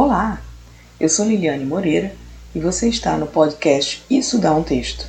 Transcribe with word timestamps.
Olá, 0.00 0.40
eu 1.00 1.08
sou 1.08 1.26
Liliane 1.26 1.64
Moreira 1.64 2.14
e 2.54 2.60
você 2.60 2.88
está 2.88 3.16
no 3.16 3.26
podcast 3.26 4.00
Isso 4.08 4.38
Dá 4.38 4.54
um 4.54 4.62
Texto. 4.62 5.08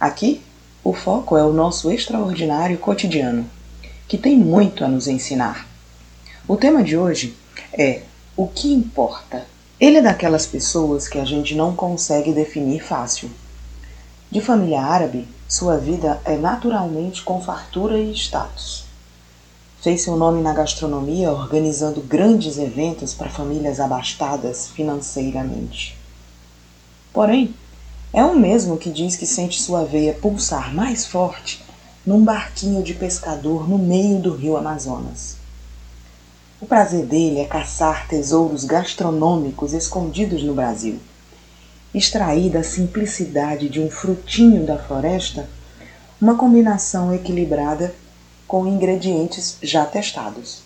Aqui, 0.00 0.40
o 0.82 0.94
foco 0.94 1.36
é 1.36 1.44
o 1.44 1.52
nosso 1.52 1.92
extraordinário 1.92 2.78
cotidiano, 2.78 3.44
que 4.08 4.16
tem 4.16 4.34
muito 4.34 4.82
a 4.82 4.88
nos 4.88 5.06
ensinar. 5.06 5.68
O 6.48 6.56
tema 6.56 6.82
de 6.82 6.96
hoje 6.96 7.36
é 7.74 8.04
O 8.34 8.48
que 8.48 8.72
importa? 8.72 9.44
Ele 9.78 9.98
é 9.98 10.02
daquelas 10.02 10.46
pessoas 10.46 11.06
que 11.06 11.18
a 11.18 11.24
gente 11.26 11.54
não 11.54 11.76
consegue 11.76 12.32
definir 12.32 12.82
fácil. 12.82 13.30
De 14.30 14.40
família 14.40 14.80
árabe, 14.80 15.28
sua 15.46 15.76
vida 15.76 16.22
é 16.24 16.38
naturalmente 16.38 17.22
com 17.22 17.42
fartura 17.42 17.98
e 17.98 18.12
status. 18.12 18.85
Fez 19.86 20.02
seu 20.02 20.16
nome 20.16 20.42
na 20.42 20.52
gastronomia 20.52 21.30
organizando 21.30 22.00
grandes 22.00 22.58
eventos 22.58 23.14
para 23.14 23.30
famílias 23.30 23.78
abastadas 23.78 24.66
financeiramente. 24.66 25.96
Porém, 27.12 27.54
é 28.12 28.24
o 28.24 28.36
mesmo 28.36 28.78
que 28.78 28.90
diz 28.90 29.14
que 29.14 29.28
sente 29.28 29.62
sua 29.62 29.84
veia 29.84 30.12
pulsar 30.12 30.74
mais 30.74 31.06
forte 31.06 31.64
num 32.04 32.24
barquinho 32.24 32.82
de 32.82 32.94
pescador 32.94 33.68
no 33.68 33.78
meio 33.78 34.18
do 34.18 34.34
rio 34.34 34.56
Amazonas. 34.56 35.36
O 36.60 36.66
prazer 36.66 37.06
dele 37.06 37.38
é 37.38 37.44
caçar 37.44 38.08
tesouros 38.08 38.64
gastronômicos 38.64 39.72
escondidos 39.72 40.42
no 40.42 40.52
Brasil. 40.52 40.98
Extrair 41.94 42.50
da 42.50 42.64
simplicidade 42.64 43.68
de 43.68 43.80
um 43.80 43.88
frutinho 43.88 44.66
da 44.66 44.78
floresta 44.78 45.48
uma 46.20 46.34
combinação 46.34 47.14
equilibrada 47.14 47.94
com 48.46 48.66
ingredientes 48.66 49.56
já 49.62 49.84
testados. 49.84 50.62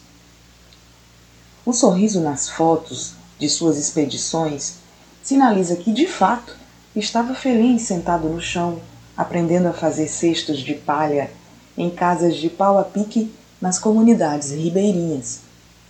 O 1.65 1.73
sorriso 1.73 2.21
nas 2.21 2.49
fotos 2.49 3.15
de 3.39 3.49
suas 3.49 3.79
expedições 3.79 4.75
sinaliza 5.23 5.77
que, 5.77 5.93
de 5.93 6.07
fato, 6.07 6.57
estava 6.95 7.35
feliz 7.35 7.83
sentado 7.83 8.29
no 8.29 8.41
chão, 8.41 8.81
aprendendo 9.17 9.69
a 9.69 9.73
fazer 9.73 10.09
cestos 10.09 10.61
de 10.61 10.75
palha 10.75 11.31
em 11.77 11.89
casas 11.91 12.37
de 12.37 12.51
pau 12.51 12.79
a 12.79 12.85
pique 12.85 13.33
nas 13.61 13.79
comunidades 13.79 14.51
ribeirinhas. 14.51 15.41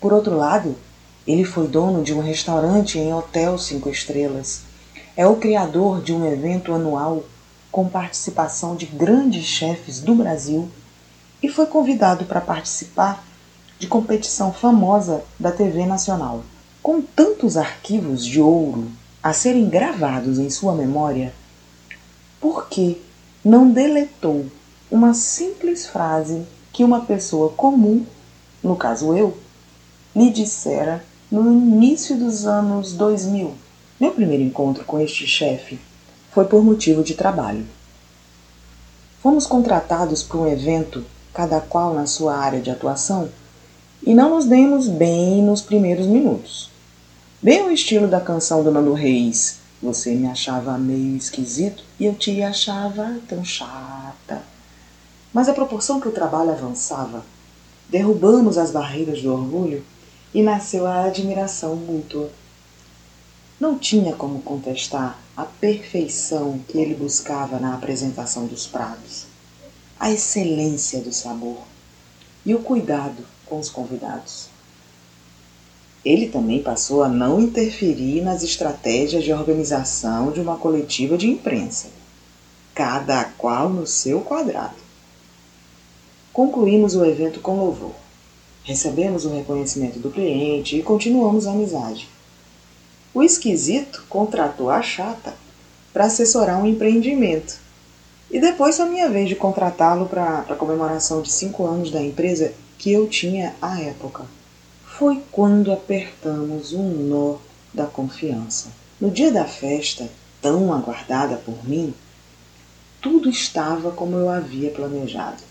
Por 0.01 0.13
outro 0.13 0.37
lado, 0.37 0.77
ele 1.27 1.45
foi 1.45 1.67
dono 1.67 2.03
de 2.03 2.13
um 2.13 2.21
restaurante 2.21 2.99
em 2.99 3.13
hotel 3.13 3.59
cinco 3.59 3.89
estrelas. 3.89 4.63
É 5.17 5.27
o 5.27 5.37
criador 5.37 6.03
de 6.03 6.13
um 6.13 6.31
evento 6.31 6.73
anual 6.73 7.25
com 7.71 7.89
participação 7.89 8.75
de 8.75 8.87
grandes 8.87 9.45
chefes 9.45 10.01
do 10.01 10.15
Brasil 10.15 10.69
e 11.43 11.49
foi 11.49 11.67
convidado 11.67 12.25
para 12.25 12.41
participar 12.41 13.25
de 13.79 13.87
competição 13.87 14.53
famosa 14.53 15.23
da 15.39 15.51
TV 15.51 15.87
Nacional. 15.87 16.43
Com 16.83 17.01
tantos 17.01 17.57
arquivos 17.57 18.25
de 18.25 18.41
ouro 18.41 18.91
a 19.23 19.33
serem 19.33 19.69
gravados 19.69 20.39
em 20.39 20.51
sua 20.51 20.75
memória, 20.75 21.33
por 22.41 22.69
que 22.69 23.01
não 23.45 23.71
deletou 23.71 24.47
uma 24.91 25.15
simples 25.15 25.87
frase 25.87 26.43
que 26.73 26.85
uma 26.85 27.03
pessoa 27.03 27.51
comum, 27.51 28.05
no 28.63 28.77
caso 28.77 29.15
eu, 29.15 29.37
lhe 30.15 30.31
dissera 30.31 31.05
no 31.31 31.51
início 31.51 32.17
dos 32.17 32.47
anos 32.47 32.93
2000? 32.93 33.55
Meu 33.99 34.13
primeiro 34.13 34.43
encontro 34.43 34.85
com 34.85 34.99
este 34.99 35.27
chefe 35.27 35.79
foi 36.33 36.45
por 36.45 36.63
motivo 36.63 37.03
de 37.03 37.15
trabalho. 37.15 37.67
Fomos 39.23 39.47
contratados 39.47 40.23
para 40.23 40.39
um 40.39 40.47
evento 40.47 41.05
cada 41.33 41.61
qual 41.61 41.95
na 41.95 42.07
sua 42.07 42.37
área 42.37 42.61
de 42.61 42.71
atuação, 42.71 43.29
e 44.03 44.15
não 44.15 44.31
nos 44.31 44.47
demos 44.47 44.89
bem 44.89 45.43
nos 45.43 45.61
primeiros 45.61 46.07
minutos. 46.07 46.71
Bem 47.43 47.63
o 47.63 47.71
estilo 47.71 48.09
da 48.09 48.21
canção 48.21 48.63
do 48.65 48.71
Nando 48.71 48.93
Reis. 48.93 49.59
Você 49.83 50.15
me 50.15 50.27
achava 50.27 50.77
meio 50.77 51.17
esquisito 51.17 51.85
e 51.99 52.05
eu 52.05 52.15
te 52.15 52.43
achava 52.43 53.19
tão 53.29 53.45
chata. 53.45 54.43
Mas 55.33 55.49
à 55.49 55.55
proporção 55.55 56.01
que 56.01 56.09
o 56.09 56.13
trabalho 56.13 56.51
avançava, 56.51 57.25
derrubamos 57.89 58.59
as 58.59 58.71
barreiras 58.71 59.23
do 59.23 59.33
orgulho 59.33 59.85
e 60.35 60.43
nasceu 60.43 60.87
a 60.87 61.05
admiração 61.05 61.77
mútua. 61.77 62.31
Não 63.59 63.79
tinha 63.79 64.15
como 64.15 64.43
contestar 64.43 65.19
a 65.37 65.45
perfeição 65.45 66.61
que 66.69 66.79
ele 66.79 66.95
buscava 66.95 67.59
na 67.59 67.75
apresentação 67.75 68.47
dos 68.47 68.67
pratos 68.67 69.30
a 70.01 70.11
excelência 70.11 70.99
do 71.03 71.13
sabor 71.13 71.59
e 72.47 72.55
o 72.55 72.61
cuidado 72.61 73.23
com 73.45 73.59
os 73.59 73.69
convidados. 73.69 74.49
Ele 76.03 76.29
também 76.29 76.63
passou 76.63 77.03
a 77.03 77.09
não 77.09 77.39
interferir 77.39 78.23
nas 78.23 78.43
estratégias 78.43 79.23
de 79.23 79.31
organização 79.31 80.33
de 80.33 80.41
uma 80.41 80.57
coletiva 80.57 81.19
de 81.19 81.29
imprensa, 81.29 81.89
cada 82.75 83.25
qual 83.25 83.69
no 83.69 83.87
seu 83.87 84.23
quadrado. 84.23 84.77
Concluímos 86.33 86.95
o 86.95 87.05
evento 87.05 87.41
com 87.41 87.59
louvor. 87.59 87.93
Recebemos 88.65 89.27
o 89.27 89.35
reconhecimento 89.35 89.99
do 89.99 90.11
cliente 90.11 90.77
e 90.77 90.83
continuamos 90.83 91.47
a 91.47 91.51
amizade. 91.51 92.09
O 93.13 93.23
esquisito 93.23 94.03
contratou 94.09 94.71
a 94.71 94.81
chata 94.81 95.35
para 95.93 96.07
assessorar 96.07 96.59
um 96.59 96.67
empreendimento 96.67 97.61
e 98.31 98.41
depois 98.41 98.77
foi 98.77 98.89
minha 98.89 99.09
vez 99.09 99.29
de 99.29 99.35
contratá-lo 99.35 100.07
para 100.07 100.41
a 100.41 100.55
comemoração 100.55 101.21
de 101.21 101.33
cinco 101.33 101.67
anos 101.67 101.91
da 101.91 102.01
empresa 102.01 102.53
que 102.79 102.93
eu 102.93 103.09
tinha 103.09 103.55
à 103.61 103.81
época. 103.81 104.25
Foi 104.85 105.21
quando 105.33 105.73
apertamos 105.73 106.73
um 106.73 106.89
nó 107.09 107.39
da 107.75 107.87
confiança. 107.87 108.69
No 109.01 109.11
dia 109.11 109.33
da 109.33 109.45
festa, 109.45 110.09
tão 110.41 110.73
aguardada 110.73 111.37
por 111.37 111.69
mim, 111.69 111.93
tudo 113.01 113.29
estava 113.29 113.91
como 113.91 114.17
eu 114.17 114.29
havia 114.29 114.71
planejado. 114.71 115.43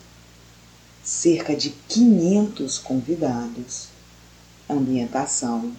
Cerca 1.04 1.56
de 1.56 1.72
500 1.90 2.78
convidados, 2.78 3.88
ambientação, 4.70 5.74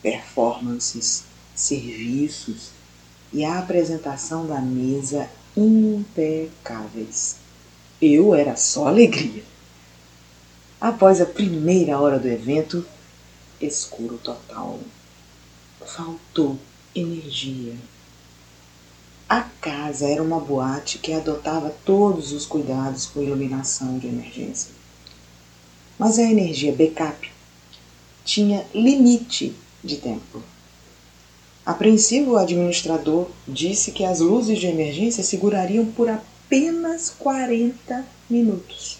performances, 0.00 1.24
serviços 1.54 2.70
e 3.32 3.44
a 3.44 3.58
apresentação 3.58 4.46
da 4.46 4.60
mesa 4.60 5.28
impecáveis. 5.58 7.36
Eu 8.00 8.34
era 8.34 8.56
só 8.56 8.86
alegria. 8.86 9.42
Após 10.80 11.20
a 11.20 11.26
primeira 11.26 11.98
hora 11.98 12.18
do 12.18 12.28
evento, 12.28 12.86
escuro 13.60 14.18
total. 14.18 14.78
Faltou 15.84 16.58
energia. 16.94 17.74
A 19.28 19.42
casa 19.42 20.06
era 20.06 20.22
uma 20.22 20.40
boate 20.40 20.98
que 20.98 21.12
adotava 21.12 21.74
todos 21.84 22.32
os 22.32 22.46
cuidados 22.46 23.06
com 23.06 23.22
iluminação 23.22 23.98
de 23.98 24.06
emergência. 24.06 24.70
Mas 25.98 26.18
a 26.18 26.22
energia 26.22 26.72
backup 26.72 27.30
tinha 28.24 28.64
limite 28.72 29.54
de 29.82 29.96
tempo. 29.96 30.42
Apreensivo, 31.68 32.30
o 32.30 32.36
administrador 32.38 33.28
disse 33.46 33.92
que 33.92 34.02
as 34.02 34.20
luzes 34.20 34.58
de 34.58 34.66
emergência 34.66 35.22
segurariam 35.22 35.84
por 35.84 36.08
apenas 36.08 37.10
40 37.10 38.06
minutos. 38.30 38.96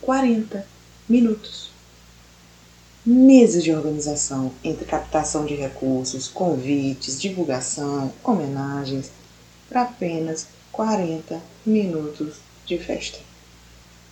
40 0.00 0.66
minutos. 1.06 1.68
Meses 3.04 3.62
de 3.62 3.74
organização 3.74 4.52
entre 4.64 4.86
captação 4.86 5.44
de 5.44 5.54
recursos, 5.54 6.28
convites, 6.28 7.20
divulgação, 7.20 8.10
homenagens, 8.24 9.10
para 9.68 9.82
apenas 9.82 10.46
40 10.72 11.42
minutos 11.66 12.36
de 12.64 12.78
festa. 12.78 13.18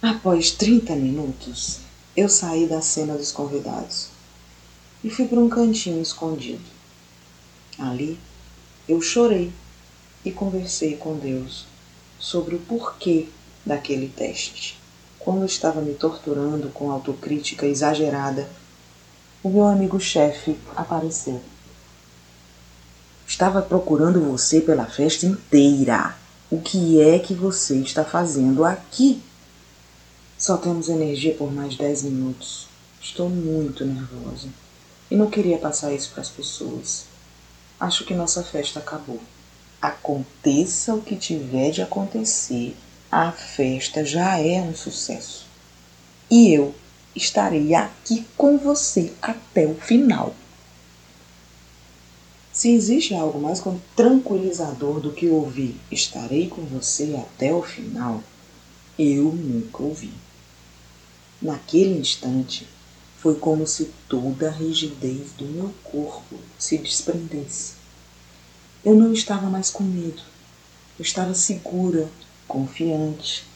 Após 0.03 0.51
30 0.51 0.95
minutos, 0.97 1.79
eu 2.15 2.29
saí 2.29 2.67
da 2.67 2.83
cena 2.83 3.17
dos 3.17 3.33
convidados 3.33 4.09
e 5.03 5.09
fui 5.09 5.27
para 5.27 5.41
um 5.41 5.49
cantinho 5.49 6.03
escondido. 6.03 6.75
Ali 7.79 8.19
eu 8.89 9.01
chorei 9.01 9.53
e 10.25 10.31
conversei 10.31 10.97
com 10.97 11.17
Deus 11.17 11.67
sobre 12.19 12.55
o 12.55 12.61
porquê 12.61 13.29
daquele 13.65 14.09
teste. 14.09 14.79
Quando 15.19 15.45
estava 15.45 15.81
me 15.81 15.95
torturando 15.95 16.69
com 16.69 16.91
autocrítica 16.91 17.67
exagerada, 17.67 18.49
o 19.43 19.49
meu 19.49 19.65
amigo 19.65 19.99
chefe 19.99 20.57
apareceu. 20.77 21.41
Estava 23.27 23.63
procurando 23.63 24.21
você 24.21 24.61
pela 24.61 24.85
festa 24.85 25.27
inteira. 25.27 26.17
O 26.51 26.61
que 26.61 27.01
é 27.01 27.19
que 27.19 27.35
você 27.35 27.77
está 27.79 28.05
fazendo 28.05 28.65
aqui? 28.65 29.23
Só 30.39 30.57
temos 30.57 30.89
energia 30.89 31.35
por 31.35 31.51
mais 31.53 31.77
dez 31.77 32.03
minutos. 32.03 32.69
Estou 33.01 33.29
muito 33.29 33.85
nervosa 33.85 34.49
e 35.11 35.17
não 35.17 35.31
queria 35.31 35.59
passar 35.59 35.93
isso 35.93 36.11
para 36.13 36.21
as 36.21 36.29
pessoas. 36.29 37.07
Acho 37.79 38.05
que 38.05 38.15
nossa 38.15 38.43
festa 38.43 38.79
acabou. 38.79 39.21
Aconteça 39.81 40.95
o 40.95 41.03
que 41.03 41.17
tiver 41.17 41.71
de 41.71 41.83
acontecer, 41.83 42.77
a 43.11 43.31
festa 43.31 44.05
já 44.05 44.39
é 44.39 44.61
um 44.61 44.75
sucesso. 44.75 45.47
E 46.31 46.53
eu 46.53 46.75
estarei 47.15 47.75
aqui 47.75 48.27
com 48.37 48.59
você 48.59 49.13
até 49.21 49.67
o 49.67 49.75
final. 49.75 50.35
Se 52.53 52.71
existe 52.71 53.15
algo 53.15 53.41
mais 53.41 53.63
tranquilizador 53.97 55.01
do 55.01 55.13
que 55.13 55.29
ouvir 55.29 55.77
estarei 55.91 56.49
com 56.49 56.63
você 56.63 57.15
até 57.17 57.53
o 57.53 57.63
final, 57.63 58.23
eu 58.99 59.25
nunca 59.25 59.83
ouvi. 59.83 60.13
Naquele 61.43 61.99
instante, 61.99 62.67
foi 63.25 63.37
como 63.37 63.67
se 63.67 63.91
toda 64.07 64.49
a 64.49 64.53
rigidez 64.53 65.33
do 65.39 65.47
meu 65.47 65.73
corpo 65.83 66.37
se 66.59 66.77
desprendesse. 66.77 67.73
Eu 68.85 68.95
não 68.95 69.15
estava 69.15 69.49
mais 69.49 69.71
com 69.71 69.83
medo. 69.83 70.21
Eu 70.99 71.03
estava 71.03 71.33
segura, 71.33 72.07
confiante 72.47 73.47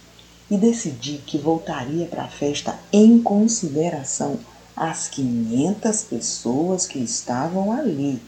e 0.51 0.57
decidi 0.57 1.19
que 1.19 1.37
voltaria 1.37 2.07
para 2.07 2.23
a 2.23 2.29
festa 2.29 2.79
em 2.91 3.21
consideração 3.23 4.41
às 4.75 5.07
500 5.09 6.03
pessoas 6.05 6.87
que 6.87 7.01
estavam 7.01 7.71
ali, 7.71 8.23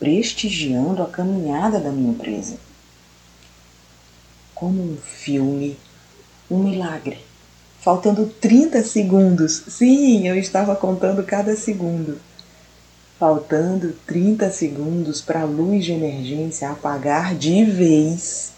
prestigiando 0.00 1.00
a 1.00 1.06
caminhada 1.06 1.78
da 1.78 1.92
minha 1.92 2.10
empresa. 2.10 2.58
Como 4.52 4.82
um 4.82 4.96
filme, 4.96 5.78
um 6.50 6.58
milagre 6.58 7.29
faltando 7.80 8.26
30 8.26 8.82
segundos. 8.84 9.62
Sim, 9.68 10.28
eu 10.28 10.36
estava 10.36 10.76
contando 10.76 11.22
cada 11.24 11.56
segundo. 11.56 12.20
Faltando 13.18 13.92
30 14.06 14.50
segundos 14.50 15.20
para 15.20 15.42
a 15.42 15.44
luz 15.44 15.84
de 15.84 15.92
emergência 15.92 16.70
apagar 16.70 17.34
de 17.34 17.64
vez, 17.64 18.52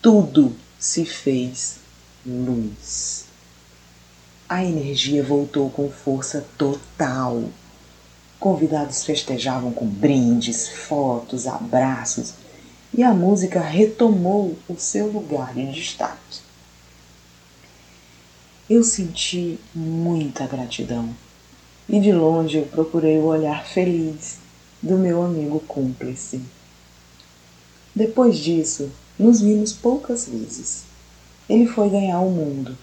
tudo 0.00 0.54
se 0.78 1.04
fez 1.04 1.76
luz. 2.24 3.24
A 4.48 4.64
energia 4.64 5.22
voltou 5.22 5.70
com 5.70 5.90
força 5.90 6.44
total. 6.56 7.44
Convidados 8.38 9.04
festejavam 9.04 9.72
com 9.72 9.86
brindes, 9.86 10.68
fotos, 10.68 11.46
abraços 11.46 12.34
e 12.92 13.02
a 13.02 13.12
música 13.12 13.60
retomou 13.60 14.56
o 14.68 14.76
seu 14.76 15.06
lugar 15.06 15.54
de 15.54 15.70
destaque 15.72 16.19
eu 18.70 18.84
senti 18.84 19.58
muita 19.74 20.46
gratidão 20.46 21.08
e 21.88 21.98
de 21.98 22.12
longe 22.12 22.58
eu 22.58 22.66
procurei 22.66 23.18
o 23.18 23.24
olhar 23.24 23.66
feliz 23.66 24.38
do 24.80 24.96
meu 24.96 25.24
amigo 25.24 25.58
cúmplice. 25.66 26.40
Depois 27.92 28.38
disso, 28.38 28.88
nos 29.18 29.40
vimos 29.40 29.72
poucas 29.72 30.28
vezes. 30.28 30.84
Ele 31.48 31.66
foi 31.66 31.90
ganhar 31.90 32.20
o 32.20 32.30
mundo. 32.30 32.78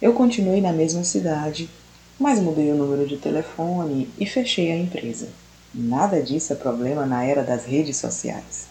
Eu 0.00 0.12
continuei 0.12 0.60
na 0.60 0.72
mesma 0.72 1.02
cidade, 1.02 1.68
mas 2.16 2.38
mudei 2.38 2.70
o 2.70 2.76
número 2.76 3.04
de 3.04 3.16
telefone 3.16 4.08
e 4.20 4.24
fechei 4.24 4.70
a 4.70 4.78
empresa. 4.78 5.30
Nada 5.74 6.22
disso 6.22 6.52
é 6.52 6.56
problema 6.56 7.04
na 7.04 7.24
era 7.24 7.42
das 7.42 7.64
redes 7.64 7.96
sociais. 7.96 8.68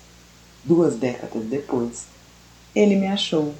Duas 0.63 0.95
décadas 0.95 1.43
depois, 1.43 2.05
ele 2.73 2.95
me 2.95 3.07
achou 3.07 3.53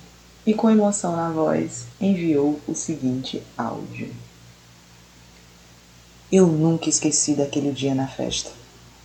e, 0.48 0.54
com 0.54 0.70
emoção 0.70 1.14
na 1.14 1.30
voz, 1.30 1.88
enviou 2.00 2.58
o 2.66 2.74
seguinte 2.74 3.44
áudio: 3.58 4.10
Eu 6.32 6.48
nunca 6.48 6.88
esqueci 6.88 7.34
daquele 7.34 7.74
dia 7.74 7.94
na 7.94 8.08
festa, 8.08 8.50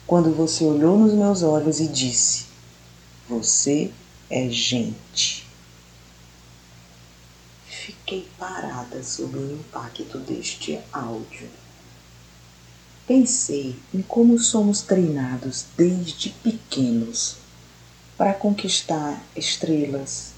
quando 0.07 0.33
você 0.33 0.65
olhou 0.65 0.97
nos 0.97 1.13
meus 1.13 1.43
olhos 1.43 1.81
e 1.81 1.89
disse: 1.89 2.47
Você 3.29 3.91
é 4.31 4.49
gente. 4.49 5.45
Fiquei 7.67 8.29
parada 8.39 9.03
sob 9.03 9.37
o 9.37 9.53
impacto 9.55 10.19
deste 10.19 10.79
áudio. 10.93 11.49
Pensei 13.05 13.75
em 13.93 14.01
como 14.01 14.39
somos 14.39 14.83
treinados 14.83 15.65
desde 15.77 16.31
pequenos 16.31 17.39
para 18.17 18.33
conquistar 18.33 19.21
estrelas, 19.35 20.33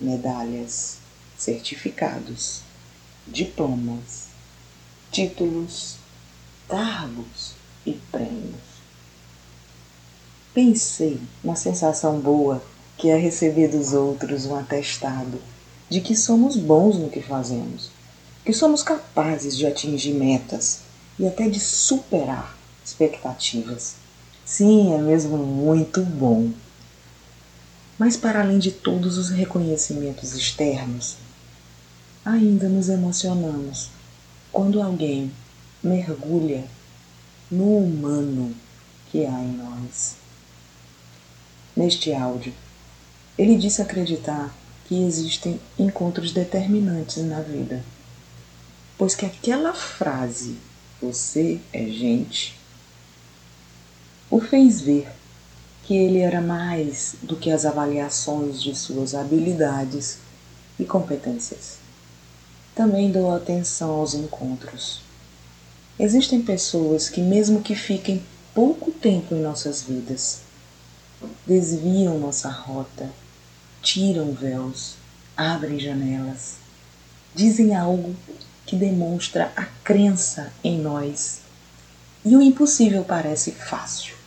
medalhas, 0.00 0.98
certificados, 1.36 2.62
diplomas, 3.26 4.28
títulos, 5.10 5.96
cargos 6.68 7.52
e 7.86 7.92
prêmios. 8.10 8.68
Pensei 10.54 11.20
na 11.42 11.54
sensação 11.54 12.18
boa 12.18 12.62
que 12.96 13.08
é 13.08 13.16
receber 13.16 13.68
dos 13.68 13.92
outros 13.92 14.44
um 14.46 14.56
atestado 14.56 15.40
de 15.88 16.00
que 16.00 16.16
somos 16.16 16.56
bons 16.56 16.96
no 16.96 17.08
que 17.08 17.22
fazemos, 17.22 17.90
que 18.44 18.52
somos 18.52 18.82
capazes 18.82 19.56
de 19.56 19.66
atingir 19.66 20.12
metas 20.12 20.80
e 21.18 21.26
até 21.26 21.48
de 21.48 21.60
superar 21.60 22.56
expectativas. 22.84 23.94
Sim, 24.44 24.94
é 24.94 24.98
mesmo 24.98 25.36
muito 25.36 26.02
bom. 26.02 26.50
Mas, 27.98 28.16
para 28.16 28.40
além 28.40 28.58
de 28.58 28.70
todos 28.70 29.18
os 29.18 29.30
reconhecimentos 29.30 30.34
externos, 30.34 31.16
ainda 32.24 32.68
nos 32.68 32.88
emocionamos 32.88 33.90
quando 34.52 34.80
alguém 34.80 35.32
mergulha 35.82 36.64
no 37.50 37.78
humano 37.78 38.54
que 39.10 39.24
há 39.24 39.40
em 39.40 39.52
nós. 39.52 40.16
Neste 41.76 42.12
áudio, 42.12 42.52
ele 43.36 43.56
disse 43.56 43.80
acreditar 43.80 44.54
que 44.86 45.02
existem 45.02 45.60
encontros 45.78 46.32
determinantes 46.32 47.22
na 47.24 47.40
vida, 47.40 47.84
pois 48.96 49.14
que 49.14 49.26
aquela 49.26 49.72
frase, 49.72 50.56
você 51.00 51.60
é 51.72 51.84
gente, 51.86 52.58
o 54.30 54.40
fez 54.40 54.80
ver 54.80 55.08
que 55.88 55.96
ele 55.96 56.18
era 56.18 56.42
mais 56.42 57.14
do 57.22 57.34
que 57.34 57.50
as 57.50 57.64
avaliações 57.64 58.62
de 58.62 58.76
suas 58.76 59.14
habilidades 59.14 60.18
e 60.78 60.84
competências. 60.84 61.78
Também 62.74 63.10
dou 63.10 63.34
atenção 63.34 63.92
aos 63.92 64.12
encontros. 64.12 65.00
Existem 65.98 66.42
pessoas 66.42 67.08
que, 67.08 67.22
mesmo 67.22 67.62
que 67.62 67.74
fiquem 67.74 68.22
pouco 68.54 68.90
tempo 68.90 69.34
em 69.34 69.40
nossas 69.40 69.80
vidas, 69.80 70.40
desviam 71.46 72.18
nossa 72.18 72.50
rota, 72.50 73.08
tiram 73.80 74.34
véus, 74.34 74.92
abrem 75.34 75.80
janelas, 75.80 76.56
dizem 77.34 77.74
algo 77.74 78.14
que 78.66 78.76
demonstra 78.76 79.50
a 79.56 79.64
crença 79.64 80.52
em 80.62 80.78
nós 80.78 81.38
e 82.26 82.36
o 82.36 82.42
impossível 82.42 83.04
parece 83.04 83.52
fácil. 83.52 84.17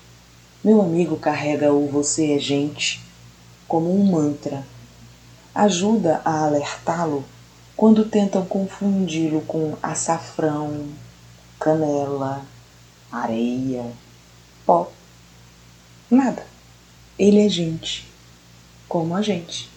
Meu 0.63 0.79
amigo 0.79 1.17
carrega 1.17 1.73
o 1.73 1.87
você 1.87 2.33
é 2.33 2.39
gente 2.39 3.01
como 3.67 3.91
um 3.91 4.11
mantra. 4.11 4.63
Ajuda 5.55 6.21
a 6.23 6.45
alertá-lo 6.45 7.25
quando 7.75 8.05
tentam 8.05 8.45
confundi-lo 8.45 9.41
com 9.41 9.75
açafrão, 9.81 10.87
canela, 11.59 12.45
areia, 13.11 13.91
pó. 14.63 14.91
Nada. 16.11 16.45
Ele 17.17 17.43
é 17.43 17.49
gente, 17.49 18.07
como 18.87 19.15
a 19.15 19.21
gente. 19.23 19.67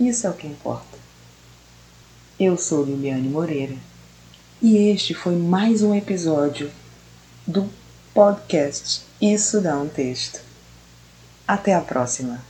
Isso 0.00 0.26
é 0.26 0.30
o 0.30 0.34
que 0.34 0.46
importa. 0.46 0.96
Eu 2.40 2.56
sou 2.56 2.86
Liliane 2.86 3.28
Moreira 3.28 3.76
e 4.62 4.78
este 4.78 5.12
foi 5.12 5.36
mais 5.36 5.82
um 5.82 5.94
episódio 5.94 6.70
do 7.46 7.68
podcast 8.14 9.02
Isso 9.20 9.60
dá 9.60 9.76
um 9.76 9.88
texto. 9.88 10.40
Até 11.46 11.74
a 11.74 11.80
próxima! 11.80 12.40